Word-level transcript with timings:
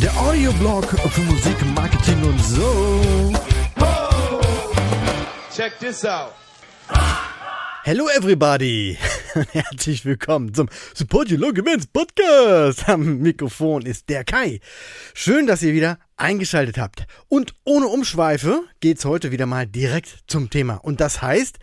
Der 0.00 0.16
Audioblog 0.20 0.84
für 1.10 1.20
Musik, 1.20 1.56
Marketing 1.76 2.24
und 2.24 2.44
so. 2.44 3.32
Check 5.54 5.78
this 5.78 6.04
out. 6.04 6.32
Hello 7.84 8.08
everybody! 8.08 8.98
Herzlich 9.52 10.04
willkommen 10.04 10.54
zum 10.54 10.68
Support 10.94 11.30
Your 11.30 11.38
Local 11.38 11.62
Bands 11.62 11.86
Podcast. 11.86 12.88
Am 12.88 13.18
Mikrofon 13.18 13.82
ist 13.82 14.08
der 14.08 14.24
Kai. 14.24 14.60
Schön, 15.12 15.46
dass 15.46 15.62
ihr 15.62 15.74
wieder 15.74 15.98
eingeschaltet 16.16 16.78
habt. 16.78 17.06
Und 17.28 17.54
ohne 17.64 17.88
Umschweife 17.88 18.62
geht's 18.80 19.04
heute 19.04 19.30
wieder 19.30 19.44
mal 19.46 19.66
direkt 19.66 20.20
zum 20.28 20.48
Thema. 20.50 20.76
Und 20.76 21.00
das 21.00 21.20
heißt, 21.20 21.58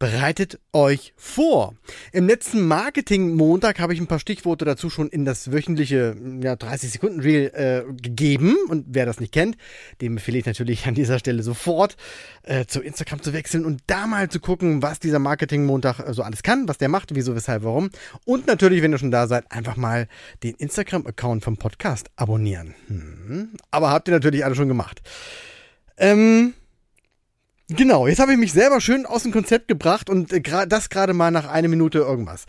Bereitet 0.00 0.60
euch 0.72 1.12
vor. 1.16 1.74
Im 2.12 2.28
letzten 2.28 2.68
Marketing-Montag 2.68 3.80
habe 3.80 3.92
ich 3.92 4.00
ein 4.00 4.06
paar 4.06 4.20
Stichworte 4.20 4.64
dazu 4.64 4.90
schon 4.90 5.08
in 5.08 5.24
das 5.24 5.50
wöchentliche 5.50 6.14
ja, 6.40 6.52
30-Sekunden-Reel 6.52 7.50
äh, 7.52 7.92
gegeben. 8.00 8.54
Und 8.68 8.86
wer 8.90 9.06
das 9.06 9.18
nicht 9.18 9.32
kennt, 9.32 9.56
dem 10.00 10.12
empfehle 10.12 10.38
ich 10.38 10.46
natürlich 10.46 10.86
an 10.86 10.94
dieser 10.94 11.18
Stelle 11.18 11.42
sofort 11.42 11.96
äh, 12.44 12.64
zu 12.66 12.80
Instagram 12.80 13.22
zu 13.22 13.32
wechseln 13.32 13.64
und 13.64 13.82
da 13.88 14.06
mal 14.06 14.28
zu 14.28 14.38
gucken, 14.38 14.82
was 14.82 15.00
dieser 15.00 15.18
Marketing-Montag 15.18 15.98
äh, 15.98 16.14
so 16.14 16.22
alles 16.22 16.44
kann, 16.44 16.68
was 16.68 16.78
der 16.78 16.88
macht, 16.88 17.16
wieso, 17.16 17.34
weshalb, 17.34 17.64
warum. 17.64 17.90
Und 18.24 18.46
natürlich, 18.46 18.82
wenn 18.82 18.92
ihr 18.92 18.98
schon 18.98 19.10
da 19.10 19.26
seid, 19.26 19.50
einfach 19.50 19.76
mal 19.76 20.06
den 20.44 20.54
Instagram-Account 20.54 21.42
vom 21.42 21.56
Podcast 21.56 22.08
abonnieren. 22.14 22.76
Hm. 22.86 23.50
Aber 23.72 23.90
habt 23.90 24.06
ihr 24.06 24.14
natürlich 24.14 24.44
alle 24.44 24.54
schon 24.54 24.68
gemacht. 24.68 25.02
Ähm, 25.96 26.54
Genau, 27.70 28.06
jetzt 28.06 28.18
habe 28.18 28.32
ich 28.32 28.38
mich 28.38 28.52
selber 28.52 28.80
schön 28.80 29.04
aus 29.04 29.24
dem 29.24 29.32
Konzept 29.32 29.68
gebracht 29.68 30.08
und 30.08 30.32
äh, 30.32 30.40
das 30.66 30.88
gerade 30.88 31.12
mal 31.12 31.30
nach 31.30 31.46
einer 31.46 31.68
Minute 31.68 31.98
irgendwas. 31.98 32.46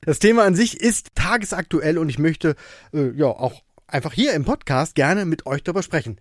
Das 0.00 0.18
Thema 0.18 0.44
an 0.44 0.54
sich 0.54 0.80
ist 0.80 1.14
tagesaktuell 1.14 1.98
und 1.98 2.08
ich 2.08 2.18
möchte 2.18 2.56
äh, 2.94 3.10
ja 3.10 3.26
auch 3.26 3.62
einfach 3.86 4.14
hier 4.14 4.32
im 4.32 4.46
Podcast 4.46 4.94
gerne 4.94 5.26
mit 5.26 5.44
euch 5.44 5.62
darüber 5.62 5.82
sprechen. 5.82 6.18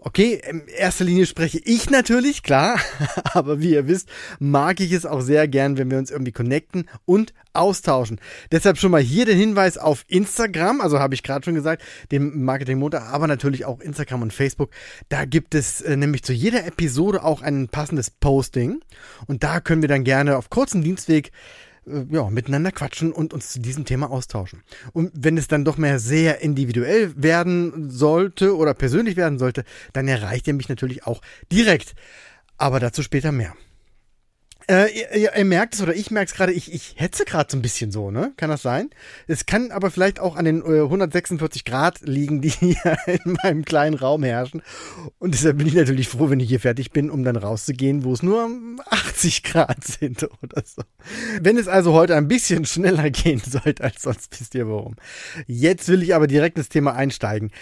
Okay, 0.00 0.40
in 0.48 0.68
erster 0.68 1.04
Linie 1.04 1.26
spreche 1.26 1.58
ich 1.64 1.90
natürlich, 1.90 2.44
klar, 2.44 2.78
aber 3.32 3.60
wie 3.60 3.72
ihr 3.72 3.88
wisst, 3.88 4.08
mag 4.38 4.78
ich 4.78 4.92
es 4.92 5.04
auch 5.04 5.20
sehr 5.20 5.48
gern, 5.48 5.76
wenn 5.76 5.90
wir 5.90 5.98
uns 5.98 6.12
irgendwie 6.12 6.30
connecten 6.30 6.88
und 7.04 7.34
austauschen. 7.52 8.20
Deshalb 8.52 8.78
schon 8.78 8.92
mal 8.92 9.00
hier 9.00 9.24
den 9.26 9.36
Hinweis 9.36 9.76
auf 9.76 10.04
Instagram, 10.06 10.80
also 10.80 11.00
habe 11.00 11.14
ich 11.14 11.24
gerade 11.24 11.44
schon 11.44 11.56
gesagt, 11.56 11.82
dem 12.12 12.44
Marketing 12.44 12.78
Montag, 12.78 13.12
aber 13.12 13.26
natürlich 13.26 13.64
auch 13.64 13.80
Instagram 13.80 14.22
und 14.22 14.32
Facebook. 14.32 14.70
Da 15.08 15.24
gibt 15.24 15.56
es 15.56 15.80
äh, 15.80 15.96
nämlich 15.96 16.22
zu 16.22 16.32
jeder 16.32 16.64
Episode 16.64 17.24
auch 17.24 17.42
ein 17.42 17.66
passendes 17.66 18.08
Posting 18.08 18.80
und 19.26 19.42
da 19.42 19.58
können 19.58 19.82
wir 19.82 19.88
dann 19.88 20.04
gerne 20.04 20.36
auf 20.36 20.48
kurzem 20.48 20.84
Dienstweg 20.84 21.32
äh, 21.88 22.06
ja, 22.10 22.28
miteinander 22.30 22.72
quatschen 22.72 23.12
und 23.12 23.32
uns 23.32 23.50
zu 23.50 23.60
diesem 23.60 23.84
Thema 23.84 24.10
austauschen. 24.10 24.62
Und 24.92 25.12
wenn 25.14 25.36
es 25.36 25.48
dann 25.48 25.64
doch 25.64 25.76
mehr 25.76 25.98
sehr 25.98 26.40
individuell 26.40 27.12
werden 27.16 27.90
sollte 27.90 28.56
oder 28.56 28.74
persönlich 28.74 29.16
werden 29.16 29.38
sollte, 29.38 29.64
dann 29.92 30.08
erreicht 30.08 30.46
ihr 30.46 30.54
mich 30.54 30.68
natürlich 30.68 31.06
auch 31.06 31.20
direkt. 31.50 31.94
Aber 32.56 32.80
dazu 32.80 33.02
später 33.02 33.32
mehr. 33.32 33.54
Äh, 34.70 34.90
ihr, 35.18 35.34
ihr, 35.34 35.44
merkt 35.46 35.74
es 35.74 35.80
oder 35.80 35.94
ich 35.94 36.10
merke 36.10 36.28
es 36.28 36.34
gerade, 36.34 36.52
ich, 36.52 36.70
ich 36.74 36.94
hetze 36.98 37.24
gerade 37.24 37.50
so 37.50 37.56
ein 37.56 37.62
bisschen 37.62 37.90
so, 37.90 38.10
ne? 38.10 38.34
Kann 38.36 38.50
das 38.50 38.60
sein? 38.60 38.90
Es 39.26 39.46
kann 39.46 39.70
aber 39.70 39.90
vielleicht 39.90 40.20
auch 40.20 40.36
an 40.36 40.44
den 40.44 40.60
äh, 40.60 40.82
146 40.82 41.64
Grad 41.64 42.00
liegen, 42.02 42.42
die 42.42 42.48
hier 42.60 42.98
in 43.06 43.38
meinem 43.42 43.64
kleinen 43.64 43.94
Raum 43.94 44.22
herrschen. 44.22 44.60
Und 45.18 45.32
deshalb 45.32 45.56
bin 45.56 45.66
ich 45.66 45.74
natürlich 45.74 46.08
froh, 46.08 46.28
wenn 46.28 46.40
ich 46.40 46.50
hier 46.50 46.60
fertig 46.60 46.90
bin, 46.90 47.08
um 47.10 47.24
dann 47.24 47.36
rauszugehen, 47.36 48.04
wo 48.04 48.12
es 48.12 48.22
nur 48.22 48.50
80 48.90 49.42
Grad 49.42 49.82
sind 49.84 50.22
oder 50.42 50.62
so. 50.62 50.82
Wenn 51.40 51.56
es 51.56 51.66
also 51.66 51.94
heute 51.94 52.14
ein 52.14 52.28
bisschen 52.28 52.66
schneller 52.66 53.08
gehen 53.08 53.40
sollte 53.40 53.82
als 53.82 54.02
sonst, 54.02 54.38
wisst 54.38 54.54
ihr 54.54 54.68
warum. 54.68 54.96
Jetzt 55.46 55.88
will 55.88 56.02
ich 56.02 56.14
aber 56.14 56.26
direkt 56.26 56.58
ins 56.58 56.68
Thema 56.68 56.94
einsteigen. 56.94 57.52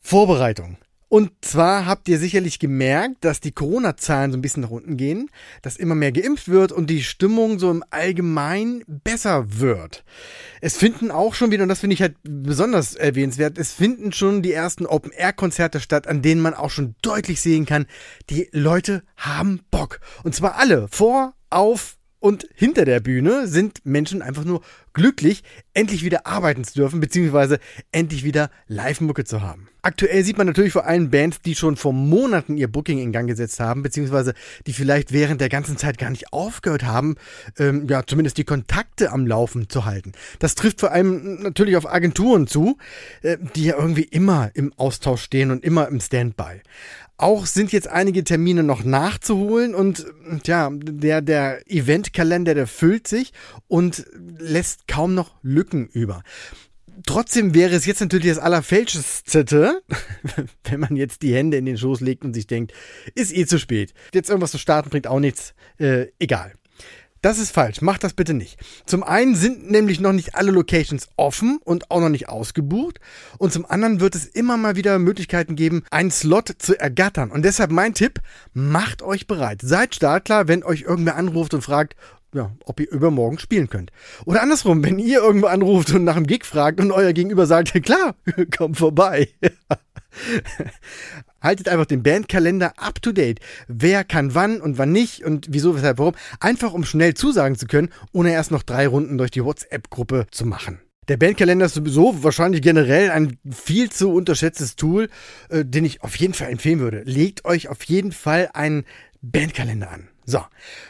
Vorbereitung. 0.00 0.76
Und 1.08 1.30
zwar 1.40 1.86
habt 1.86 2.06
ihr 2.08 2.18
sicherlich 2.18 2.58
gemerkt, 2.58 3.24
dass 3.24 3.40
die 3.40 3.52
Corona-Zahlen 3.52 4.30
so 4.30 4.36
ein 4.36 4.42
bisschen 4.42 4.62
nach 4.62 4.70
unten 4.70 4.98
gehen, 4.98 5.30
dass 5.62 5.76
immer 5.76 5.94
mehr 5.94 6.12
geimpft 6.12 6.48
wird 6.48 6.70
und 6.70 6.90
die 6.90 7.02
Stimmung 7.02 7.58
so 7.58 7.70
im 7.70 7.82
Allgemeinen 7.88 8.84
besser 8.86 9.58
wird. 9.58 10.04
Es 10.60 10.76
finden 10.76 11.10
auch 11.10 11.34
schon 11.34 11.50
wieder, 11.50 11.62
und 11.62 11.70
das 11.70 11.80
finde 11.80 11.94
ich 11.94 12.02
halt 12.02 12.16
besonders 12.22 12.94
erwähnenswert, 12.94 13.56
es 13.56 13.72
finden 13.72 14.12
schon 14.12 14.42
die 14.42 14.52
ersten 14.52 14.84
Open-Air-Konzerte 14.84 15.80
statt, 15.80 16.06
an 16.06 16.20
denen 16.20 16.42
man 16.42 16.52
auch 16.52 16.70
schon 16.70 16.94
deutlich 17.00 17.40
sehen 17.40 17.64
kann, 17.64 17.86
die 18.28 18.48
Leute 18.52 19.02
haben 19.16 19.60
Bock. 19.70 20.00
Und 20.24 20.34
zwar 20.34 20.56
alle, 20.56 20.88
vor, 20.88 21.34
auf, 21.48 21.96
und 22.20 22.48
hinter 22.54 22.84
der 22.84 23.00
Bühne 23.00 23.46
sind 23.46 23.86
Menschen 23.86 24.22
einfach 24.22 24.44
nur 24.44 24.62
glücklich, 24.98 25.44
endlich 25.74 26.04
wieder 26.04 26.26
arbeiten 26.26 26.64
zu 26.64 26.74
dürfen, 26.74 27.00
beziehungsweise 27.00 27.60
endlich 27.92 28.24
wieder 28.24 28.50
Live-Mucke 28.66 29.24
zu 29.24 29.42
haben. 29.42 29.68
Aktuell 29.80 30.24
sieht 30.24 30.36
man 30.36 30.48
natürlich 30.48 30.72
vor 30.72 30.86
allem 30.86 31.08
Bands, 31.10 31.40
die 31.40 31.54
schon 31.54 31.76
vor 31.76 31.92
Monaten 31.92 32.56
ihr 32.56 32.66
Booking 32.66 32.98
in 32.98 33.12
Gang 33.12 33.28
gesetzt 33.28 33.60
haben, 33.60 33.82
beziehungsweise 33.82 34.34
die 34.66 34.72
vielleicht 34.72 35.12
während 35.12 35.40
der 35.40 35.48
ganzen 35.48 35.76
Zeit 35.76 35.98
gar 35.98 36.10
nicht 36.10 36.32
aufgehört 36.32 36.84
haben, 36.84 37.14
ähm, 37.58 37.86
ja, 37.88 38.04
zumindest 38.04 38.38
die 38.38 38.44
Kontakte 38.44 39.12
am 39.12 39.26
Laufen 39.26 39.68
zu 39.68 39.84
halten. 39.84 40.12
Das 40.40 40.56
trifft 40.56 40.80
vor 40.80 40.90
allem 40.90 41.42
natürlich 41.42 41.76
auf 41.76 41.88
Agenturen 41.88 42.48
zu, 42.48 42.76
äh, 43.22 43.38
die 43.54 43.66
ja 43.66 43.78
irgendwie 43.78 44.02
immer 44.02 44.50
im 44.54 44.72
Austausch 44.76 45.22
stehen 45.22 45.52
und 45.52 45.62
immer 45.62 45.86
im 45.86 46.00
Standby. 46.00 46.60
Auch 47.20 47.46
sind 47.46 47.72
jetzt 47.72 47.88
einige 47.88 48.22
Termine 48.24 48.62
noch 48.62 48.84
nachzuholen 48.84 49.74
und 49.74 50.06
ja, 50.44 50.70
der, 50.72 51.20
der 51.20 51.68
Eventkalender, 51.68 52.54
der 52.54 52.66
füllt 52.66 53.08
sich 53.08 53.32
und 53.66 54.06
lässt 54.38 54.86
kaum 54.88 55.14
noch 55.14 55.36
Lücken 55.42 55.86
über. 55.86 56.22
Trotzdem 57.06 57.54
wäre 57.54 57.76
es 57.76 57.86
jetzt 57.86 58.00
natürlich 58.00 58.28
das 58.28 58.38
Allerfälscheste, 58.38 59.82
wenn 60.64 60.80
man 60.80 60.96
jetzt 60.96 61.22
die 61.22 61.34
Hände 61.34 61.56
in 61.56 61.66
den 61.66 61.78
Schoß 61.78 62.00
legt 62.00 62.24
und 62.24 62.34
sich 62.34 62.48
denkt, 62.48 62.72
ist 63.14 63.32
eh 63.32 63.46
zu 63.46 63.58
spät. 63.58 63.94
Jetzt 64.12 64.30
irgendwas 64.30 64.50
zu 64.50 64.58
starten 64.58 64.90
bringt 64.90 65.06
auch 65.06 65.20
nichts. 65.20 65.54
Äh, 65.78 66.06
egal. 66.18 66.54
Das 67.20 67.38
ist 67.38 67.50
falsch. 67.50 67.80
Macht 67.82 68.04
das 68.04 68.12
bitte 68.12 68.32
nicht. 68.32 68.58
Zum 68.86 69.02
einen 69.02 69.34
sind 69.34 69.68
nämlich 69.68 69.98
noch 69.98 70.12
nicht 70.12 70.36
alle 70.36 70.52
Locations 70.52 71.08
offen 71.16 71.58
und 71.64 71.90
auch 71.90 72.00
noch 72.00 72.10
nicht 72.10 72.28
ausgebucht. 72.28 73.00
Und 73.38 73.52
zum 73.52 73.66
anderen 73.66 73.98
wird 73.98 74.14
es 74.14 74.24
immer 74.24 74.56
mal 74.56 74.76
wieder 74.76 75.00
Möglichkeiten 75.00 75.56
geben, 75.56 75.82
einen 75.90 76.12
Slot 76.12 76.52
zu 76.58 76.78
ergattern. 76.78 77.32
Und 77.32 77.44
deshalb 77.44 77.72
mein 77.72 77.94
Tipp, 77.94 78.20
macht 78.52 79.02
euch 79.02 79.26
bereit. 79.26 79.62
Seid 79.62 79.96
startklar, 79.96 80.46
wenn 80.46 80.62
euch 80.62 80.82
irgendwer 80.82 81.16
anruft 81.16 81.54
und 81.54 81.62
fragt, 81.62 81.96
ja, 82.34 82.52
ob 82.64 82.80
ihr 82.80 82.90
übermorgen 82.90 83.38
spielen 83.38 83.68
könnt. 83.70 83.90
Oder 84.24 84.42
andersrum, 84.42 84.84
wenn 84.84 84.98
ihr 84.98 85.20
irgendwo 85.20 85.46
anruft 85.46 85.92
und 85.92 86.04
nach 86.04 86.16
einem 86.16 86.26
Gig 86.26 86.44
fragt 86.44 86.80
und 86.80 86.92
euer 86.92 87.12
Gegenüber 87.12 87.46
sagt, 87.46 87.72
klar, 87.82 88.14
komm 88.56 88.74
vorbei. 88.74 89.28
Haltet 91.40 91.68
einfach 91.68 91.86
den 91.86 92.02
Bandkalender 92.02 92.72
up 92.76 93.00
to 93.00 93.12
date. 93.12 93.40
Wer 93.68 94.04
kann 94.04 94.34
wann 94.34 94.60
und 94.60 94.76
wann 94.76 94.90
nicht 94.90 95.24
und 95.24 95.46
wieso, 95.50 95.76
weshalb, 95.76 95.98
warum. 95.98 96.14
Einfach 96.40 96.72
um 96.72 96.84
schnell 96.84 97.14
zusagen 97.14 97.56
zu 97.56 97.66
können, 97.66 97.90
ohne 98.12 98.32
erst 98.32 98.50
noch 98.50 98.64
drei 98.64 98.88
Runden 98.88 99.18
durch 99.18 99.30
die 99.30 99.44
WhatsApp-Gruppe 99.44 100.26
zu 100.30 100.44
machen. 100.46 100.80
Der 101.06 101.16
Bandkalender 101.16 101.66
ist 101.66 101.74
sowieso 101.74 102.22
wahrscheinlich 102.22 102.60
generell 102.60 103.10
ein 103.10 103.38
viel 103.50 103.88
zu 103.90 104.12
unterschätztes 104.12 104.76
Tool, 104.76 105.08
äh, 105.48 105.64
den 105.64 105.84
ich 105.84 106.02
auf 106.02 106.16
jeden 106.16 106.34
Fall 106.34 106.50
empfehlen 106.50 106.80
würde. 106.80 107.02
Legt 107.04 107.46
euch 107.46 107.68
auf 107.68 107.82
jeden 107.84 108.12
Fall 108.12 108.50
einen 108.52 108.84
Bandkalender 109.22 109.90
an. 109.90 110.08
So. 110.28 110.44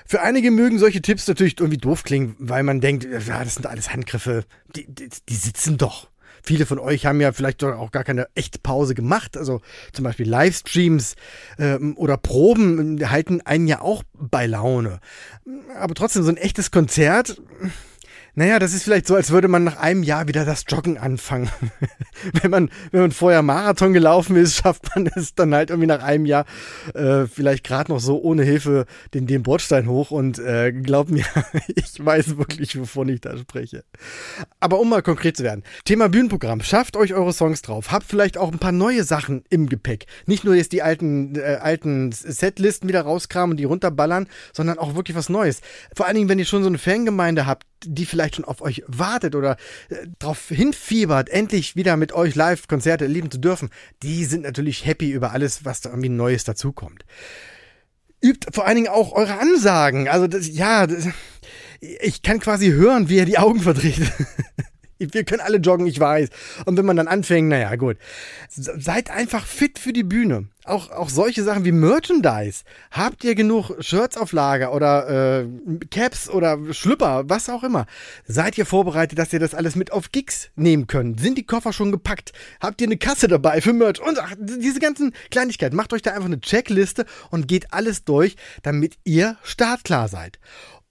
Für 0.05 0.23
einige 0.23 0.51
mögen 0.51 0.81
solche 0.81 1.01
Tipps 1.01 1.29
natürlich 1.29 1.61
irgendwie 1.61 1.79
doof 1.79 2.03
klingen, 2.03 2.35
weil 2.41 2.65
man 2.65 2.81
denkt, 2.81 3.05
ja, 3.05 3.45
das 3.45 3.55
sind 3.55 3.69
alles 3.69 3.93
Handgriffe. 3.93 4.45
Die, 4.75 4.85
die, 4.93 5.09
die 5.29 5.35
sitzen 5.35 5.79
doch. 5.79 6.09
Viele 6.43 6.67
von 6.67 6.81
euch 6.81 7.07
haben 7.07 7.21
ja 7.21 7.31
vielleicht 7.31 7.63
auch 7.63 7.93
gar 7.93 8.03
keine 8.03 8.27
echte 8.35 8.59
Pause 8.59 8.97
gemacht. 8.97 9.37
Also 9.37 9.61
zum 9.93 10.03
Beispiel 10.03 10.29
Livestreams 10.29 11.15
ähm, 11.57 11.97
oder 11.97 12.17
Proben 12.17 12.99
halten 13.09 13.41
einen 13.41 13.69
ja 13.69 13.81
auch 13.81 14.03
bei 14.13 14.47
Laune. 14.47 14.99
Aber 15.79 15.95
trotzdem, 15.95 16.25
so 16.25 16.31
ein 16.31 16.37
echtes 16.37 16.73
Konzert 16.73 17.41
naja, 18.39 18.61
das 18.61 18.73
ist 18.73 18.85
vielleicht 18.85 19.09
so, 19.09 19.17
als 19.17 19.33
würde 19.33 19.49
man 19.49 19.65
nach 19.65 19.79
einem 19.79 20.05
Jahr 20.05 20.29
wieder 20.29 20.45
das 20.45 20.63
Joggen 20.69 20.97
anfangen. 20.97 21.51
wenn 22.41 22.53
man, 22.53 22.71
wenn 22.93 23.01
man 23.01 23.11
vorher 23.11 23.43
Marathon 23.43 23.93
gelaufen 23.93 24.37
ist, 24.37 24.55
schafft 24.55 24.95
man 24.95 25.11
es 25.17 25.35
dann 25.35 25.53
halt 25.53 25.71
irgendwie 25.71 25.89
nach 25.89 26.05
einem 26.05 26.25
Jahr 26.25 26.45
äh, 26.95 27.27
vielleicht 27.27 27.65
gerade 27.65 27.91
noch 27.91 27.99
so 27.99 28.23
ohne 28.23 28.45
Hilfe 28.45 28.87
den, 29.13 29.27
den 29.27 29.43
Bordstein 29.43 29.89
hoch 29.89 30.13
und 30.13 30.39
äh, 30.39 30.71
glaub 30.71 31.11
mir, 31.11 31.25
ich 31.75 31.99
weiß 31.99 32.39
wirklich, 32.39 32.79
wovon 32.79 33.09
ich 33.09 33.21
da 33.21 33.37
spreche. 33.37 33.83
Aber 34.61 34.79
um 34.79 34.89
mal 34.89 35.03
konkret 35.03 35.37
zu 35.37 35.43
werden. 35.43 35.65
Thema 35.85 36.09
Bühnenprogramm. 36.09 36.61
Schafft 36.61 36.97
euch 36.97 37.15
eure 37.15 37.33
Songs 37.33 37.63
drauf. 37.63 37.91
Habt 37.91 38.07
vielleicht 38.07 38.39
auch 38.39 38.53
ein 38.53 38.61
paar 38.61 38.71
neue 38.71 39.03
Sachen 39.03 39.43
im 39.51 39.69
Gepäck. 39.69 40.07
Nicht 40.27 40.45
nur 40.45 40.55
jetzt 40.55 40.71
die 40.71 40.83
alten, 40.83 41.35
äh, 41.35 41.59
alten 41.61 42.13
Setlisten 42.13 42.89
wieder 42.89 43.01
rauskramen 43.01 43.55
und 43.55 43.57
die 43.57 43.65
runterballern, 43.65 44.29
sondern 44.53 44.79
auch 44.79 44.95
wirklich 44.95 45.17
was 45.17 45.29
Neues. 45.29 45.61
Vor 45.93 46.07
allen 46.07 46.15
Dingen, 46.15 46.29
wenn 46.29 46.39
ihr 46.39 46.45
schon 46.45 46.63
so 46.63 46.69
eine 46.69 46.79
Fangemeinde 46.79 47.45
habt, 47.45 47.67
die 47.85 48.07
vielleicht 48.07 48.37
schon 48.37 48.45
auf 48.45 48.61
euch 48.61 48.83
wartet 48.87 49.35
oder 49.35 49.57
äh, 49.89 50.07
darauf 50.19 50.49
hinfiebert, 50.49 51.29
endlich 51.29 51.77
wieder 51.77 51.97
mit 51.97 52.13
euch 52.13 52.35
Live-Konzerte 52.35 53.05
erleben 53.05 53.31
zu 53.31 53.39
dürfen, 53.39 53.71
die 54.03 54.25
sind 54.25 54.43
natürlich 54.43 54.87
happy 54.87 55.11
über 55.11 55.33
alles, 55.33 55.65
was 55.65 55.81
da 55.81 55.91
irgendwie 55.91 56.09
Neues 56.09 56.45
dazukommt. 56.45 57.05
Übt 58.21 58.49
vor 58.53 58.67
allen 58.67 58.77
Dingen 58.77 58.89
auch 58.89 59.13
eure 59.13 59.39
Ansagen. 59.39 60.09
Also 60.09 60.27
das, 60.27 60.49
ja, 60.49 60.87
das, 60.87 61.09
ich 61.81 62.23
kann 62.23 62.41
quasi 62.41 62.69
hören, 62.69 63.09
wie 63.09 63.19
er 63.19 63.27
die 63.27 63.39
Augen 63.39 63.61
verdreht. 63.61 64.01
Wir 64.99 65.25
können 65.25 65.41
alle 65.41 65.59
joggen, 65.59 65.87
ich 65.87 66.01
weiß. 66.01 66.29
Und 66.65 66.77
wenn 66.77 66.87
man 66.87 66.97
dann 66.97 67.09
anfängt, 67.09 67.49
naja, 67.49 67.75
gut. 67.77 67.97
Seid 68.49 69.11
einfach 69.11 69.47
fit 69.47 69.79
für 69.79 69.93
die 69.93 70.03
Bühne. 70.03 70.49
Auch, 70.65 70.91
auch 70.91 71.09
solche 71.09 71.43
Sachen 71.45 71.65
wie 71.65 71.73
Merchandise. 71.73 72.65
Habt 72.91 73.25
ihr 73.25 73.35
genug 73.35 73.73
Shirts 73.81 74.19
auf 74.19 74.33
Lager 74.33 74.75
oder 74.75 75.41
äh, 75.41 75.47
Caps 75.91 76.29
oder 76.29 76.59
Schlüpper, 76.75 77.25
was 77.29 77.49
auch 77.49 77.63
immer? 77.63 77.87
Seid 78.27 78.59
ihr 78.59 78.67
vorbereitet, 78.67 79.19
dass 79.19 79.33
ihr 79.33 79.39
das 79.39 79.55
alles 79.55 79.77
mit 79.77 79.93
auf 79.93 80.13
Gigs 80.13 80.51
nehmen 80.57 80.87
könnt? 80.87 81.21
Sind 81.21 81.39
die 81.39 81.47
Koffer 81.47 81.73
schon 81.73 81.91
gepackt? 81.91 82.33
Habt 82.61 82.81
ihr 82.83 82.89
eine 82.89 82.99
Kasse 82.99 83.29
dabei 83.29 83.63
für 83.63 83.73
Merch? 83.73 84.01
Und 84.01 84.19
ach, 84.19 84.35
diese 84.39 84.81
ganzen 84.81 85.15
Kleinigkeiten. 85.31 85.77
Macht 85.77 85.93
euch 85.93 86.03
da 86.03 86.13
einfach 86.13 86.27
eine 86.27 86.41
Checkliste 86.41 87.07
und 87.31 87.49
geht 87.49 87.73
alles 87.73 88.05
durch, 88.05 88.37
damit 88.63 88.99
ihr 89.05 89.39
startklar 89.43 90.09
seid. 90.09 90.39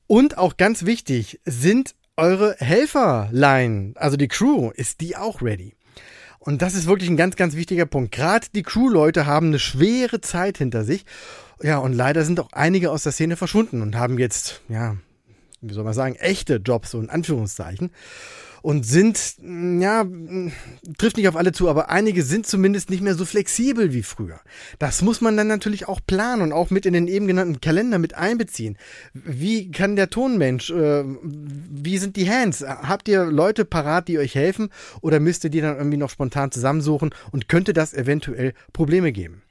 Und 0.07 0.38
auch 0.38 0.57
ganz 0.57 0.86
wichtig, 0.86 1.39
sind 1.45 1.94
eure 2.18 2.56
Helferlein, 2.60 3.94
also 3.96 4.18
die 4.18 4.28
Crew, 4.28 4.72
ist 4.72 5.02
die 5.02 5.16
auch 5.16 5.42
ready? 5.42 5.75
Und 6.40 6.62
das 6.62 6.75
ist 6.75 6.88
wirklich 6.88 7.10
ein 7.10 7.18
ganz, 7.18 7.36
ganz 7.36 7.56
wichtiger 7.56 7.86
Punkt. 7.86 8.12
Gerade 8.12 8.48
die 8.56 8.64
Crew-Leute 8.64 9.25
haben 9.25 9.48
eine 9.48 9.60
schwere 9.60 10.22
Zeit 10.22 10.58
hinter 10.58 10.84
sich. 10.84 11.06
Ja, 11.62 11.78
und 11.78 11.94
leider 11.94 12.24
sind 12.24 12.40
auch 12.40 12.52
einige 12.52 12.92
aus 12.92 13.04
der 13.04 13.12
Szene 13.12 13.36
verschwunden 13.36 13.81
und 13.81 13.96
haben 13.96 14.18
jetzt, 14.18 14.62
ja, 14.69 14.96
wie 15.62 15.74
soll 15.74 15.84
man 15.84 15.94
sagen, 15.94 16.16
echte 16.16 16.56
Jobs, 16.58 16.92
so 16.92 17.00
in 17.00 17.10
Anführungszeichen 17.10 17.92
und 18.62 18.86
sind, 18.86 19.36
mm, 19.39 19.81
ja, 19.81 20.04
mm, 20.04 20.51
trifft 20.98 21.18
nicht 21.18 21.27
auf 21.27 21.36
alle 21.36 21.51
zu, 21.51 21.69
aber 21.69 21.89
einige 21.89 22.24
sind 22.24 22.48
zumindest 22.48 22.89
nicht 22.89 23.01
mehr 23.01 23.15
so 23.15 23.25
flexibel 23.25 23.94
wie 23.94 24.04
früher. 24.04 24.39
Das 24.80 25.01
muss 25.01 25.21
man 25.21 25.38
dann 25.38 25.48
natürlich 25.48 25.88
auch 25.88 26.00
planen 26.06 26.42
und 26.42 26.51
auch 26.51 26.69
mit 26.69 26.86
in 26.86 26.94
den 26.94 27.07
eben 27.07 27.27
genannten 27.27 27.62
Kalender 27.62 28.00
mit 28.00 28.15
einbeziehen. 28.15 28.77
Wie 29.13 29.71
kann 29.71 29.95
der 29.95 30.09
Tonmensch, 30.09 30.69
äh, 30.69 31.04
wie 31.24 31.98
sind 31.98 32.15
die 32.15 32.30
Hands? 32.30 32.62
Habt 32.62 33.07
ihr 33.07 33.25
Leute 33.25 33.65
parat, 33.65 34.07
die 34.07 34.19
euch 34.19 34.36
helfen 34.36 34.69
oder 35.01 35.19
müsst 35.19 35.44
ihr 35.44 35.50
die 35.50 35.62
dann 35.62 35.77
irgendwie 35.77 35.98
noch 35.98 36.09
spontan 36.09 36.51
zusammensuchen 36.51 37.12
und 37.31 37.50
könnte 37.50 37.74
das 37.74 37.94
eventuell 37.94 38.54
Probleme 38.74 39.12
geben? 39.12 39.42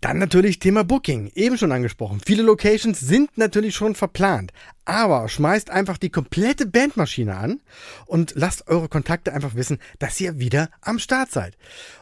Dann 0.00 0.18
natürlich 0.18 0.58
Thema 0.58 0.84
Booking, 0.84 1.32
eben 1.34 1.58
schon 1.58 1.72
angesprochen. 1.72 2.20
Viele 2.24 2.42
Locations 2.42 2.98
sind 2.98 3.36
natürlich 3.36 3.74
schon 3.74 3.94
verplant, 3.94 4.52
aber 4.84 5.28
schmeißt 5.28 5.70
einfach 5.70 5.98
die 5.98 6.10
komplette 6.10 6.66
Bandmaschine 6.66 7.36
an 7.36 7.60
und 8.06 8.32
lasst 8.36 8.68
eure 8.68 8.88
Kontakte 8.88 9.32
einfach 9.32 9.54
wissen, 9.54 9.78
dass 9.98 10.20
ihr 10.20 10.38
wieder 10.38 10.70
am 10.80 10.98
Start 10.98 11.30
seid. 11.30 11.56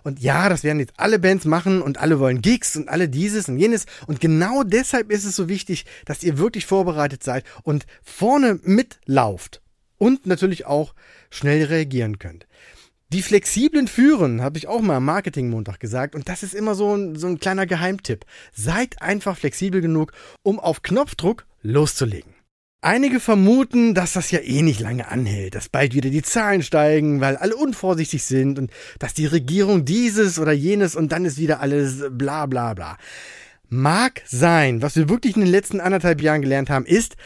Und 0.05 0.21
ja, 0.21 0.49
das 0.49 0.65
werden 0.65 0.81
jetzt 0.81 0.95
alle 0.97 1.19
Bands 1.19 1.45
machen 1.45 1.83
und 1.83 1.99
alle 1.99 2.21
wollen 2.21 2.43
Gigs 2.43 2.77
und 2.77 2.89
alle 2.89 3.09
dieses 3.09 3.49
und 3.49 3.59
jenes 3.59 3.87
und 4.07 4.21
genau 4.21 4.63
deshalb 4.63 5.11
ist 5.11 5.25
es 5.25 5.37
so 5.37 5.49
wichtig, 5.49 5.87
dass 6.05 6.23
ihr 6.23 6.39
wirklich 6.39 6.67
vorbereitet 6.67 7.25
seid 7.25 7.45
und 7.63 7.87
vorne 8.03 8.61
mitlauft 8.63 9.63
und 9.99 10.27
natürlich 10.27 10.67
auch 10.67 10.95
schnell 11.31 11.65
reagieren 11.65 12.19
könnt. 12.19 12.47
Die 13.13 13.23
flexiblen 13.23 13.87
führen, 13.87 14.43
habe 14.43 14.59
ich 14.59 14.67
auch 14.67 14.81
mal 14.81 14.97
am 14.97 15.05
Marketing-Montag 15.05 15.79
gesagt. 15.79 16.17
Und 16.17 16.29
das 16.29 16.43
ist 16.43 16.55
immer 16.55 16.75
so 16.75 16.97
ein, 16.97 17.15
so 17.15 17.29
ein 17.29 17.39
kleiner 17.39 17.67
Geheimtipp. 17.67 18.25
Seid 18.53 19.01
einfach 19.01 19.39
flexibel 19.39 19.81
genug, 19.81 20.13
um 20.43 20.59
auf 20.59 20.83
Knopfdruck 20.83 21.47
loszulegen. 21.63 22.35
Einige 22.83 23.21
vermuten, 23.21 23.95
dass 23.95 24.13
das 24.13 24.31
ja 24.31 24.41
eh 24.41 24.63
nicht 24.63 24.81
lange 24.81 25.09
anhält, 25.09 25.55
dass 25.55 25.69
bald 25.69 25.95
wieder 25.95 26.11
die 26.11 26.23
Zahlen 26.23 26.63
steigen, 26.63 27.21
weil 27.21 27.37
alle 27.37 27.57
unvorsichtig 27.57 28.23
sind 28.25 28.59
und 28.59 28.71
dass 28.99 29.15
die 29.15 29.27
Regierung 29.27 29.85
dieses 29.85 30.39
oder 30.39 30.53
jenes 30.53 30.95
und 30.95 31.11
dann 31.11 31.25
ist 31.25 31.39
wieder 31.39 31.61
alles 31.61 32.05
bla 32.11 32.47
bla 32.47 32.75
bla. 32.75 32.99
Mag 33.69 34.23
sein, 34.27 34.83
was 34.83 34.95
wir 34.95 35.09
wirklich 35.09 35.35
in 35.35 35.43
den 35.43 35.51
letzten 35.51 35.81
anderthalb 35.81 36.21
Jahren 36.21 36.43
gelernt 36.43 36.71
haben, 36.71 36.87
ist, 36.87 37.17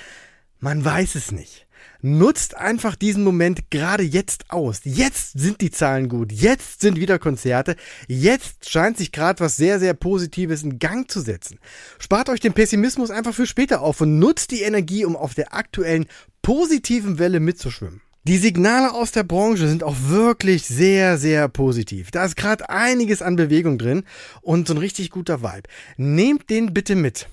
man 0.61 0.83
weiß 0.85 1.15
es 1.15 1.33
nicht. 1.33 1.67
Nutzt 2.03 2.57
einfach 2.57 2.97
diesen 2.97 3.25
Moment 3.25 3.71
gerade 3.71 4.03
jetzt 4.03 4.51
aus. 4.51 4.81
Jetzt 4.85 5.39
sind 5.39 5.61
die 5.61 5.71
Zahlen 5.71 6.09
gut. 6.09 6.33
Jetzt 6.33 6.81
sind 6.81 6.97
wieder 6.97 7.19
Konzerte. 7.19 7.77
Jetzt 8.09 8.71
scheint 8.71 8.97
sich 8.97 9.13
gerade 9.13 9.41
was 9.41 9.57
sehr, 9.57 9.79
sehr 9.79 9.95
Positives 9.95 10.63
in 10.63 10.79
Gang 10.79 11.11
zu 11.11 11.21
setzen. 11.21 11.59
Spart 11.99 12.29
euch 12.29 12.41
den 12.41 12.55
Pessimismus 12.55 13.11
einfach 13.11 13.35
für 13.35 13.47
später 13.47 13.83
auf 13.83 14.01
und 14.01 14.19
nutzt 14.19 14.51
die 14.51 14.63
Energie, 14.63 15.05
um 15.05 15.17
auf 15.17 15.35
der 15.35 15.55
aktuellen 15.55 16.07
positiven 16.43 17.19
Welle 17.19 17.41
mitzuschwimmen. 17.41 18.01
Die 18.25 18.37
Signale 18.37 18.93
aus 18.93 19.13
der 19.13 19.23
Branche 19.23 19.67
sind 19.67 19.83
auch 19.83 19.97
wirklich 19.99 20.67
sehr, 20.67 21.17
sehr 21.17 21.49
positiv. 21.49 22.11
Da 22.11 22.25
ist 22.25 22.37
gerade 22.37 22.69
einiges 22.69 23.23
an 23.23 23.37
Bewegung 23.37 23.79
drin 23.79 24.05
und 24.43 24.69
so 24.69 24.75
ein 24.75 24.79
richtig 24.79 25.11
guter 25.11 25.43
Vibe. 25.43 25.69
Nehmt 25.97 26.51
den 26.51 26.75
bitte 26.75 26.97
mit. 26.97 27.29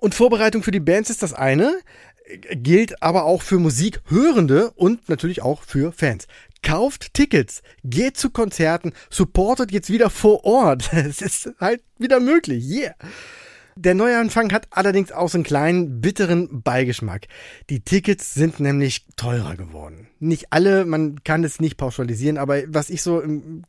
Und 0.00 0.14
Vorbereitung 0.14 0.64
für 0.64 0.72
die 0.72 0.80
Bands 0.80 1.10
ist 1.10 1.22
das 1.22 1.32
eine 1.32 1.78
gilt 2.50 3.02
aber 3.02 3.24
auch 3.24 3.42
für 3.42 3.58
Musikhörende 3.58 4.70
und 4.72 5.08
natürlich 5.08 5.42
auch 5.42 5.62
für 5.62 5.92
Fans. 5.92 6.26
Kauft 6.62 7.12
Tickets, 7.12 7.62
geht 7.84 8.16
zu 8.16 8.30
Konzerten, 8.30 8.92
supportet 9.10 9.70
jetzt 9.70 9.90
wieder 9.90 10.10
vor 10.10 10.44
Ort. 10.44 10.90
Es 10.92 11.20
ist 11.20 11.50
halt 11.60 11.82
wieder 11.98 12.20
möglich. 12.20 12.64
Yeah. 12.64 12.94
Der 13.76 13.94
Neuanfang 13.94 14.52
hat 14.52 14.68
allerdings 14.70 15.10
auch 15.10 15.28
so 15.28 15.36
einen 15.36 15.44
kleinen 15.44 16.00
bitteren 16.00 16.62
Beigeschmack. 16.62 17.26
Die 17.70 17.80
Tickets 17.80 18.32
sind 18.32 18.60
nämlich 18.60 19.06
teurer 19.16 19.56
geworden. 19.56 20.08
Nicht 20.20 20.52
alle, 20.52 20.84
man 20.84 21.24
kann 21.24 21.42
es 21.42 21.60
nicht 21.60 21.76
pauschalisieren, 21.76 22.38
aber 22.38 22.62
was 22.68 22.88
ich 22.88 23.02
so 23.02 23.22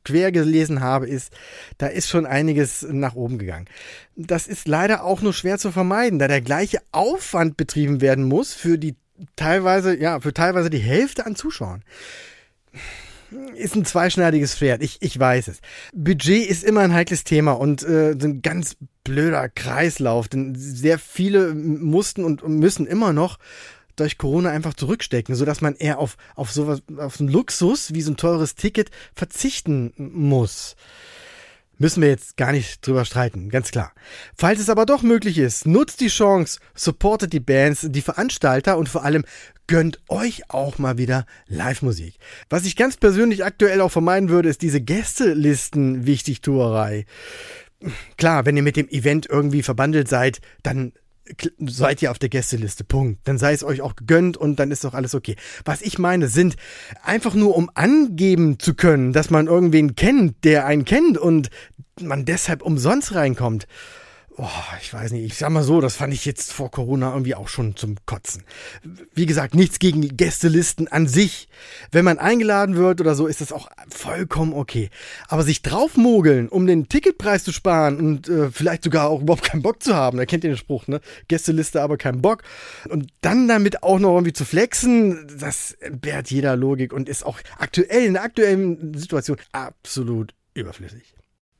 quer 0.03 0.31
gelesen 0.31 0.81
habe, 0.81 1.07
ist, 1.07 1.33
da 1.79 1.87
ist 1.87 2.07
schon 2.07 2.27
einiges 2.27 2.85
nach 2.87 3.15
oben 3.15 3.39
gegangen. 3.39 3.65
Das 4.15 4.45
ist 4.47 4.67
leider 4.67 5.03
auch 5.03 5.21
nur 5.21 5.33
schwer 5.33 5.57
zu 5.57 5.71
vermeiden, 5.71 6.19
da 6.19 6.27
der 6.27 6.41
gleiche 6.41 6.79
Aufwand 6.91 7.57
betrieben 7.57 7.99
werden 7.99 8.25
muss 8.25 8.53
für 8.53 8.77
die 8.77 8.95
teilweise, 9.35 9.97
ja, 9.97 10.19
für 10.19 10.33
teilweise 10.33 10.69
die 10.69 10.77
Hälfte 10.77 11.25
an 11.25 11.35
Zuschauern 11.35 11.83
ist 13.55 13.75
ein 13.75 13.85
zweischneidiges 13.85 14.55
Pferd. 14.55 14.81
Ich, 14.83 15.01
ich 15.01 15.19
weiß 15.19 15.47
es. 15.47 15.59
Budget 15.93 16.47
ist 16.47 16.63
immer 16.63 16.81
ein 16.81 16.93
heikles 16.93 17.23
Thema 17.23 17.53
und 17.53 17.83
äh, 17.83 18.11
ein 18.11 18.41
ganz 18.41 18.77
blöder 19.03 19.49
Kreislauf, 19.49 20.27
denn 20.27 20.55
sehr 20.55 20.99
viele 20.99 21.53
mussten 21.53 22.23
und 22.23 22.43
müssen 22.47 22.87
immer 22.87 23.13
noch 23.13 23.37
durch 23.95 24.17
Corona 24.17 24.49
einfach 24.49 24.73
zurückstecken, 24.73 25.35
so 25.35 25.45
dass 25.45 25.61
man 25.61 25.75
eher 25.75 25.99
auf, 25.99 26.17
auf 26.35 26.51
sowas, 26.51 26.81
auf 26.97 27.19
einen 27.19 27.29
Luxus 27.29 27.93
wie 27.93 28.01
so 28.01 28.11
ein 28.11 28.17
teures 28.17 28.55
Ticket 28.55 28.91
verzichten 29.13 29.93
muss. 29.97 30.75
Müssen 31.77 32.01
wir 32.01 32.07
jetzt 32.09 32.37
gar 32.37 32.53
nicht 32.53 32.85
drüber 32.85 33.05
streiten, 33.05 33.49
ganz 33.49 33.71
klar. 33.71 33.91
Falls 34.35 34.59
es 34.59 34.69
aber 34.69 34.85
doch 34.85 35.01
möglich 35.01 35.37
ist, 35.37 35.65
nutzt 35.67 35.99
die 35.99 36.07
Chance, 36.07 36.59
supportet 36.73 37.33
die 37.33 37.41
Bands, 37.41 37.87
die 37.89 38.01
Veranstalter 38.01 38.77
und 38.77 38.87
vor 38.87 39.03
allem 39.03 39.25
gönnt 39.67 39.99
euch 40.07 40.49
auch 40.49 40.77
mal 40.77 40.97
wieder 40.97 41.25
Live-Musik. 41.47 42.15
Was 42.49 42.65
ich 42.65 42.75
ganz 42.75 42.97
persönlich 42.97 43.43
aktuell 43.43 43.81
auch 43.81 43.91
vermeiden 43.91 44.29
würde, 44.29 44.49
ist 44.49 44.61
diese 44.61 44.79
Gästelisten-Wichtigtuerei. 44.79 47.07
Klar, 48.17 48.45
wenn 48.45 48.55
ihr 48.55 48.63
mit 48.63 48.77
dem 48.77 48.87
Event 48.89 49.27
irgendwie 49.29 49.63
verbandelt 49.63 50.07
seid, 50.07 50.39
dann 50.63 50.93
seid 51.59 52.01
ihr 52.01 52.11
auf 52.11 52.19
der 52.19 52.29
Gästeliste. 52.29 52.83
Punkt. 52.83 53.21
Dann 53.27 53.37
sei 53.37 53.53
es 53.53 53.63
euch 53.63 53.81
auch 53.81 53.95
gegönnt 53.95 54.37
und 54.37 54.57
dann 54.57 54.71
ist 54.71 54.83
doch 54.83 54.93
alles 54.93 55.15
okay. 55.15 55.35
Was 55.63 55.81
ich 55.81 55.97
meine, 55.97 56.27
sind 56.27 56.55
einfach 57.03 57.33
nur, 57.33 57.55
um 57.55 57.69
angeben 57.73 58.59
zu 58.59 58.75
können, 58.75 59.13
dass 59.13 59.29
man 59.29 59.47
irgendwen 59.47 59.95
kennt, 59.95 60.43
der 60.43 60.65
einen 60.65 60.85
kennt 60.85 61.17
und 61.17 61.49
man 61.99 62.25
deshalb 62.25 62.61
umsonst 62.61 63.15
reinkommt 63.15 63.67
oh, 64.37 64.49
ich 64.81 64.93
weiß 64.93 65.11
nicht, 65.11 65.23
ich 65.23 65.37
sag 65.37 65.49
mal 65.49 65.63
so, 65.63 65.81
das 65.81 65.95
fand 65.95 66.13
ich 66.13 66.25
jetzt 66.25 66.51
vor 66.51 66.69
Corona 66.69 67.11
irgendwie 67.11 67.35
auch 67.35 67.47
schon 67.47 67.75
zum 67.75 67.95
Kotzen. 68.05 68.43
Wie 69.13 69.25
gesagt, 69.25 69.55
nichts 69.55 69.79
gegen 69.79 70.17
Gästelisten 70.17 70.87
an 70.87 71.07
sich. 71.07 71.47
Wenn 71.91 72.05
man 72.05 72.19
eingeladen 72.19 72.75
wird 72.75 72.99
oder 73.01 73.15
so, 73.15 73.27
ist 73.27 73.41
das 73.41 73.51
auch 73.51 73.69
vollkommen 73.87 74.53
okay. 74.53 74.89
Aber 75.27 75.43
sich 75.43 75.61
draufmogeln, 75.61 76.49
um 76.49 76.67
den 76.67 76.89
Ticketpreis 76.89 77.43
zu 77.43 77.53
sparen 77.53 77.97
und 77.97 78.29
äh, 78.29 78.51
vielleicht 78.51 78.83
sogar 78.83 79.09
auch 79.09 79.21
überhaupt 79.21 79.43
keinen 79.43 79.61
Bock 79.61 79.81
zu 79.81 79.95
haben, 79.95 80.17
da 80.17 80.25
kennt 80.25 80.43
ihr 80.43 80.51
den 80.51 80.57
Spruch, 80.57 80.87
ne? 80.87 80.99
Gästeliste, 81.27 81.81
aber 81.81 81.97
keinen 81.97 82.21
Bock. 82.21 82.43
Und 82.89 83.07
dann 83.21 83.47
damit 83.47 83.83
auch 83.83 83.99
noch 83.99 84.15
irgendwie 84.15 84.33
zu 84.33 84.45
flexen, 84.45 85.27
das 85.39 85.71
entbehrt 85.73 86.29
jeder 86.29 86.55
Logik 86.55 86.91
und 86.93 87.07
ist 87.07 87.25
auch 87.25 87.39
aktuell, 87.57 88.05
in 88.05 88.13
der 88.13 88.23
aktuellen 88.23 88.97
Situation 88.97 89.37
absolut 89.51 90.33
überflüssig. 90.53 91.15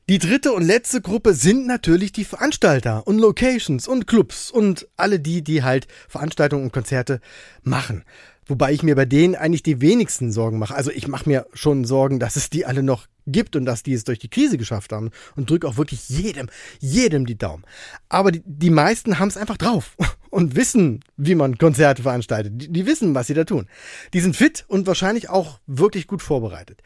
Die 0.08 0.20
dritte 0.20 0.52
und 0.52 0.62
letzte 0.62 1.00
Gruppe 1.00 1.34
sind 1.34 1.66
natürlich 1.66 2.12
die 2.12 2.24
Veranstalter 2.24 3.04
und 3.08 3.18
Locations 3.18 3.88
und 3.88 4.06
Clubs 4.06 4.52
und 4.52 4.86
alle 4.96 5.18
die, 5.18 5.42
die 5.42 5.64
halt 5.64 5.88
Veranstaltungen 6.08 6.62
und 6.62 6.72
Konzerte 6.72 7.20
machen. 7.64 8.04
Wobei 8.46 8.72
ich 8.72 8.84
mir 8.84 8.94
bei 8.94 9.04
denen 9.04 9.34
eigentlich 9.34 9.64
die 9.64 9.80
wenigsten 9.80 10.30
Sorgen 10.30 10.60
mache. 10.60 10.76
Also 10.76 10.92
ich 10.92 11.08
mache 11.08 11.28
mir 11.28 11.46
schon 11.54 11.84
Sorgen, 11.84 12.20
dass 12.20 12.36
es 12.36 12.50
die 12.50 12.64
alle 12.64 12.84
noch 12.84 13.08
gibt 13.26 13.56
und 13.56 13.64
dass 13.64 13.82
die 13.82 13.94
es 13.94 14.04
durch 14.04 14.20
die 14.20 14.30
Krise 14.30 14.58
geschafft 14.58 14.92
haben 14.92 15.10
und 15.34 15.50
drücke 15.50 15.66
auch 15.66 15.76
wirklich 15.76 16.08
jedem, 16.08 16.48
jedem 16.78 17.26
die 17.26 17.36
Daumen. 17.36 17.64
Aber 18.08 18.30
die, 18.30 18.42
die 18.44 18.70
meisten 18.70 19.18
haben 19.18 19.26
es 19.26 19.36
einfach 19.36 19.56
drauf 19.56 19.96
und 20.30 20.54
wissen, 20.54 21.00
wie 21.16 21.34
man 21.34 21.58
Konzerte 21.58 22.02
veranstaltet. 22.02 22.52
Die, 22.54 22.72
die 22.72 22.86
wissen, 22.86 23.12
was 23.16 23.26
sie 23.26 23.34
da 23.34 23.42
tun. 23.42 23.66
Die 24.12 24.20
sind 24.20 24.36
fit 24.36 24.64
und 24.68 24.86
wahrscheinlich 24.86 25.28
auch 25.28 25.58
wirklich 25.66 26.06
gut 26.06 26.22
vorbereitet. 26.22 26.80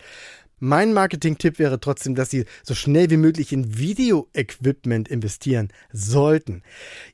Mein 0.61 0.93
Marketing-Tipp 0.93 1.59
wäre 1.59 1.81
trotzdem, 1.81 2.15
dass 2.15 2.31
Sie 2.31 2.45
so 2.63 2.75
schnell 2.75 3.11
wie 3.11 3.17
möglich 3.17 3.53
in 3.53 3.79
Video-Equipment 3.79 5.09
investieren 5.09 5.69
sollten. 5.93 6.63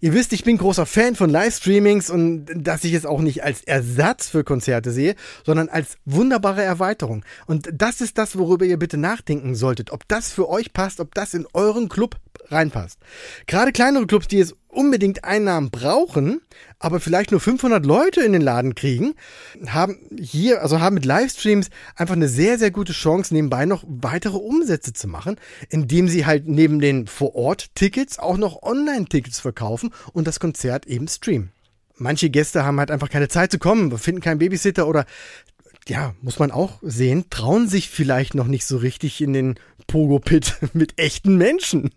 Ihr 0.01 0.13
wisst, 0.13 0.33
ich 0.33 0.45
bin 0.45 0.59
großer 0.59 0.85
Fan 0.85 1.15
von 1.15 1.31
Livestreamings 1.31 2.11
und 2.11 2.47
dass 2.55 2.85
ich 2.85 2.93
es 2.93 3.07
auch 3.07 3.21
nicht 3.21 3.45
als 3.45 3.63
Ersatz 3.63 4.29
für 4.29 4.45
Konzerte 4.45 4.91
sehe, 4.91 5.15
sondern 5.45 5.69
als 5.69 5.97
wunderbare 6.05 6.63
Erweiterung. 6.63 7.25
Und 7.47 7.71
das 7.73 8.01
ist 8.01 8.19
das, 8.19 8.37
worüber 8.37 8.65
ihr 8.65 8.79
bitte 8.79 8.97
nachdenken 8.97 9.55
solltet, 9.55 9.93
ob 9.93 10.07
das 10.09 10.33
für 10.33 10.49
euch 10.49 10.73
passt, 10.73 10.99
ob 10.99 11.15
das 11.15 11.33
in 11.33 11.47
euren 11.53 11.89
Club 11.89 12.17
reinpasst. 12.49 12.99
Gerade 13.47 13.73
kleinere 13.73 14.07
Clubs, 14.07 14.29
die 14.29 14.41
es 14.41 14.55
unbedingt 14.77 15.25
Einnahmen 15.25 15.71
brauchen, 15.71 16.41
aber 16.79 17.01
vielleicht 17.01 17.31
nur 17.31 17.41
500 17.41 17.85
Leute 17.85 18.21
in 18.23 18.33
den 18.33 18.43
Laden 18.43 18.75
kriegen, 18.75 19.15
haben 19.67 19.99
hier, 20.19 20.63
also 20.63 20.81
haben 20.81 20.95
mit 20.95 21.05
Livestreams 21.05 21.71
einfach 21.97 22.15
eine 22.15 22.29
sehr, 22.29 22.59
sehr 22.59 22.71
gute 22.71 22.93
Chance, 22.93 23.35
nebenbei 23.35 23.65
noch 23.65 23.85
weitere 23.87 24.37
Umsätze 24.37 24.93
zu 24.93 25.09
machen, 25.09 25.37
indem 25.71 26.09
sie 26.09 26.27
halt 26.27 26.47
neben 26.47 26.79
den 26.81 27.07
Vor-Ort-Tickets 27.07 28.19
auch 28.19 28.37
noch 28.37 28.63
Online-Tickets 28.63 29.41
verkaufen 29.41 29.91
und 30.13 30.27
das 30.27 30.39
Konzert 30.39 30.87
eben 30.87 31.09
streamen. 31.09 31.51
Manche 31.97 32.29
Gäste 32.29 32.65
haben 32.65 32.79
halt 32.79 32.91
einfach 32.91 33.09
keine 33.09 33.29
Zeit 33.29 33.51
zu 33.51 33.59
kommen, 33.59 33.97
finden 33.97 34.21
keinen 34.21 34.39
Babysitter 34.39 34.87
oder 34.87 35.07
ja, 35.89 36.15
muss 36.21 36.39
man 36.39 36.51
auch 36.51 36.79
sehen, 36.83 37.27
trauen 37.31 37.69
sich 37.69 37.89
vielleicht 37.89 38.35
noch 38.35 38.47
nicht 38.47 38.67
so 38.67 38.77
richtig 38.77 39.21
in 39.21 39.33
den 39.33 39.55
Pogo-Pit 39.87 40.57
mit 40.73 40.99
echten 40.99 41.37
Menschen. 41.37 41.91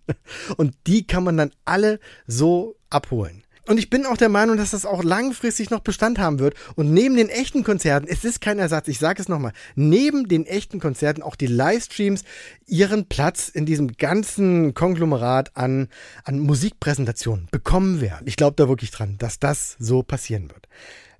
Und 0.58 0.76
die 0.88 1.08
kann 1.08 1.24
man 1.24 1.38
dann 1.38 1.52
alle 1.66 2.00
so 2.28 2.76
abholen. 2.90 3.44
Und 3.70 3.78
ich 3.78 3.92
bin 3.92 4.08
auch 4.08 4.18
der 4.18 4.30
Meinung, 4.30 4.58
dass 4.58 4.72
das 4.72 4.88
auch 4.88 5.04
langfristig 5.04 5.70
noch 5.70 5.82
Bestand 5.82 6.18
haben 6.18 6.40
wird. 6.40 6.56
Und 6.74 6.92
neben 6.92 7.16
den 7.16 7.30
echten 7.30 7.64
Konzerten, 7.64 8.08
es 8.10 8.26
ist 8.26 8.42
kein 8.42 8.58
Ersatz, 8.58 8.88
ich 8.88 8.98
sage 8.98 9.22
es 9.22 9.30
nochmal, 9.30 9.54
neben 9.76 10.28
den 10.28 10.48
echten 10.48 10.80
Konzerten 10.80 11.22
auch 11.22 11.36
die 11.36 11.46
Livestreams 11.46 12.24
ihren 12.66 13.06
Platz 13.06 13.48
in 13.48 13.68
diesem 13.68 13.96
ganzen 13.96 14.74
Konglomerat 14.74 15.56
an, 15.56 15.88
an 16.24 16.40
Musikpräsentationen 16.40 17.48
bekommen 17.52 18.02
werden. 18.02 18.28
Ich 18.28 18.38
glaube 18.38 18.56
da 18.56 18.68
wirklich 18.68 18.90
dran, 18.90 19.20
dass 19.20 19.38
das 19.38 19.76
so 19.78 20.02
passieren 20.02 20.50
wird. 20.50 20.68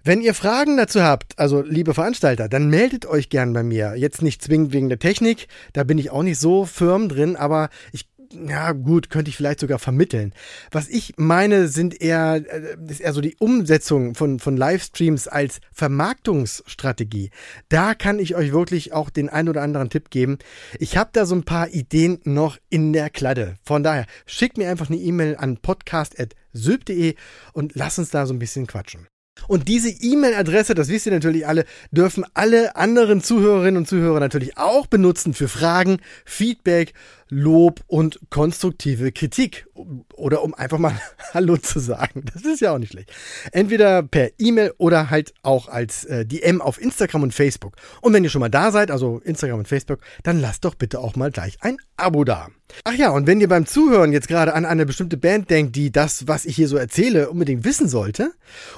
Wenn 0.04 0.22
ihr 0.22 0.34
Fragen 0.34 0.78
dazu 0.78 1.04
habt, 1.04 1.38
also 1.38 1.62
liebe 1.62 1.94
Veranstalter, 1.94 2.48
dann 2.48 2.70
meldet 2.70 3.06
euch 3.06 3.30
gern 3.30 3.52
bei 3.52 3.64
mir. 3.64 3.96
Jetzt 3.98 4.22
nicht 4.22 4.42
zwingend 4.42 4.72
wegen 4.72 4.88
der 4.88 5.00
Technik, 5.00 5.48
da 5.74 5.84
bin 5.84 5.98
ich 5.98 6.10
auch 6.10 6.24
nicht 6.24 6.40
so 6.40 6.66
firm 6.66 7.10
drin, 7.10 7.36
aber 7.36 7.70
ich 7.92 8.08
ja 8.32 8.74
gut, 8.74 9.10
könnte 9.10 9.30
ich 9.30 9.38
vielleicht 9.38 9.60
sogar 9.60 9.80
vermitteln. 9.80 10.34
Was 10.72 10.88
ich 10.88 11.14
meine, 11.18 11.68
sind 11.68 12.00
eher, 12.02 12.36
äh, 12.36 12.78
ist 12.88 13.02
eher 13.02 13.14
so 13.14 13.22
die 13.22 13.36
Umsetzung 13.40 14.16
von, 14.16 14.40
von 14.40 14.56
Livestreams 14.56 15.28
als 15.28 15.60
Vermarktungsstrategie. 15.72 17.32
Da 17.70 17.96
kann 17.96 18.20
ich 18.20 18.36
euch 18.36 18.52
wirklich 18.52 18.94
auch 18.94 19.10
den 19.10 19.30
ein 19.30 19.50
oder 19.50 19.62
anderen 19.62 19.90
Tipp 19.90 20.10
geben. 20.12 20.38
Ich 20.80 20.98
habe 20.98 21.10
da 21.14 21.26
so 21.26 21.36
ein 21.36 21.44
paar 21.44 21.70
Ideen 21.70 22.20
noch 22.24 22.58
in 22.70 22.94
der 22.94 23.10
Kladde. 23.10 23.56
Von 23.64 23.84
daher, 23.84 24.06
schickt 24.26 24.58
mir 24.58 24.70
einfach 24.70 24.90
eine 24.90 25.00
E-Mail 25.00 25.36
an 25.36 25.58
podcast.sylp.de 25.58 27.16
und 27.54 27.76
lasst 27.76 28.00
uns 28.00 28.12
da 28.12 28.26
so 28.26 28.34
ein 28.34 28.40
bisschen 28.40 28.68
quatschen. 28.68 29.08
Und 29.50 29.68
diese 29.68 29.90
E-Mail-Adresse, 29.90 30.76
das 30.76 30.90
wisst 30.90 31.08
ihr 31.08 31.12
natürlich 31.12 31.48
alle, 31.48 31.66
dürfen 31.90 32.24
alle 32.36 32.76
anderen 32.76 33.24
Zuhörerinnen 33.24 33.78
und 33.78 33.88
Zuhörer 33.88 34.20
natürlich 34.20 34.60
auch 34.60 34.86
benutzen 34.86 35.34
für 35.34 35.48
Fragen, 35.48 35.98
Feedback, 36.24 36.94
Lob 37.30 37.82
und 37.88 38.20
konstruktive 38.30 39.12
Kritik. 39.12 39.68
Oder 40.14 40.44
um 40.44 40.54
einfach 40.54 40.78
mal 40.78 41.00
Hallo 41.34 41.58
zu 41.58 41.80
sagen. 41.80 42.26
Das 42.34 42.44
ist 42.44 42.60
ja 42.60 42.74
auch 42.74 42.80
nicht 42.80 42.92
schlecht. 42.92 43.12
Entweder 43.52 44.04
per 44.04 44.32
E-Mail 44.38 44.74
oder 44.78 45.10
halt 45.10 45.34
auch 45.44 45.68
als 45.68 46.06
äh, 46.06 46.26
DM 46.26 46.62
auf 46.62 46.82
Instagram 46.82 47.24
und 47.24 47.34
Facebook. 47.34 47.76
Und 48.02 48.14
wenn 48.14 48.24
ihr 48.24 48.30
schon 48.30 48.42
mal 48.42 48.50
da 48.50 48.72
seid, 48.72 48.92
also 48.92 49.20
Instagram 49.24 49.60
und 49.60 49.68
Facebook, 49.68 50.00
dann 50.24 50.42
lasst 50.42 50.66
doch 50.66 50.76
bitte 50.76 51.00
auch 51.00 51.16
mal 51.16 51.32
gleich 51.32 51.58
ein 51.62 51.78
Abo 51.98 52.24
da. 52.24 52.50
Ach 52.84 52.94
ja, 52.94 53.10
und 53.10 53.26
wenn 53.28 53.42
ihr 53.42 53.48
beim 53.48 53.66
Zuhören 53.66 54.14
jetzt 54.14 54.28
gerade 54.28 54.54
an 54.54 54.66
eine 54.66 54.86
bestimmte 54.86 55.18
Band 55.18 55.50
denkt, 55.50 55.76
die 55.76 55.92
das, 55.92 56.28
was 56.28 56.46
ich 56.46 56.56
hier 56.56 56.68
so 56.68 56.78
erzähle, 56.78 57.30
unbedingt 57.30 57.64
wissen 57.64 57.90
sollte, 57.90 58.32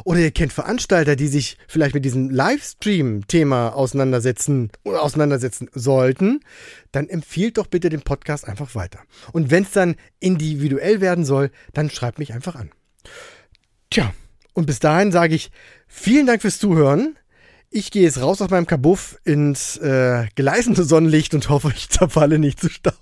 oder 0.05 0.19
ihr 0.19 0.31
kennt 0.31 0.53
Veranstalter, 0.53 1.15
die 1.15 1.27
sich 1.27 1.57
vielleicht 1.67 1.93
mit 1.93 2.05
diesem 2.05 2.29
Livestream-Thema 2.29 3.69
auseinandersetzen, 3.69 4.71
auseinandersetzen 4.85 5.69
sollten, 5.73 6.39
dann 6.91 7.09
empfiehlt 7.09 7.57
doch 7.57 7.67
bitte 7.67 7.89
den 7.89 8.01
Podcast 8.41 8.47
einfach 8.47 8.75
weiter. 8.75 8.99
Und 9.31 9.51
wenn 9.51 9.63
es 9.63 9.71
dann 9.71 9.95
individuell 10.19 11.01
werden 11.01 11.25
soll, 11.25 11.51
dann 11.73 11.89
schreibt 11.89 12.19
mich 12.19 12.33
einfach 12.33 12.55
an. 12.55 12.71
Tja, 13.89 14.13
und 14.53 14.65
bis 14.65 14.79
dahin 14.79 15.11
sage 15.11 15.35
ich 15.35 15.51
vielen 15.87 16.27
Dank 16.27 16.41
fürs 16.41 16.59
Zuhören. 16.59 17.17
Ich 17.69 17.91
gehe 17.91 18.03
jetzt 18.03 18.21
raus 18.21 18.41
aus 18.41 18.49
meinem 18.49 18.67
Kabuff 18.67 19.17
ins 19.23 19.77
äh, 19.77 20.27
gleißende 20.35 20.83
Sonnenlicht 20.83 21.33
und 21.33 21.49
hoffe, 21.49 21.71
ich 21.75 21.89
zerfalle 21.89 22.37
nicht 22.37 22.59
zu 22.59 22.69
Staub. 22.69 22.95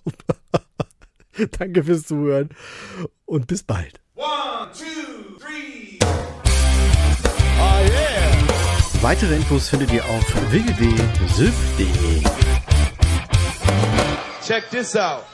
Danke 1.58 1.84
fürs 1.84 2.04
Zuhören 2.04 2.50
und 3.26 3.48
bis 3.48 3.64
bald. 3.64 4.00
One, 4.16 4.72
two, 4.74 5.38
three. 5.40 5.98
Oh 6.04 7.82
yeah. 7.88 9.02
Weitere 9.02 9.36
Infos 9.36 9.70
findet 9.70 9.94
ihr 9.94 10.04
auf 10.06 10.52
www.syf.de. 10.52 12.49
Check 14.50 14.72
this 14.72 14.96
out. 14.96 15.28